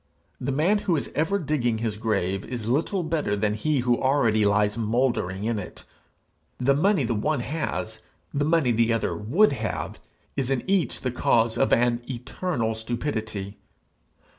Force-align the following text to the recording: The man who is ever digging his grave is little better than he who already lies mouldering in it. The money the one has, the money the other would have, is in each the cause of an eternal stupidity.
The 0.39 0.51
man 0.51 0.79
who 0.79 0.95
is 0.97 1.11
ever 1.13 1.37
digging 1.37 1.77
his 1.77 1.95
grave 1.97 2.43
is 2.45 2.67
little 2.67 3.03
better 3.03 3.35
than 3.35 3.53
he 3.53 3.81
who 3.81 4.01
already 4.01 4.47
lies 4.47 4.75
mouldering 4.75 5.43
in 5.43 5.59
it. 5.59 5.83
The 6.57 6.73
money 6.73 7.03
the 7.03 7.13
one 7.13 7.41
has, 7.41 8.01
the 8.33 8.43
money 8.43 8.71
the 8.71 8.91
other 8.91 9.15
would 9.15 9.51
have, 9.53 9.99
is 10.35 10.49
in 10.49 10.63
each 10.67 11.01
the 11.01 11.11
cause 11.11 11.55
of 11.55 11.71
an 11.71 12.01
eternal 12.09 12.73
stupidity. 12.73 13.59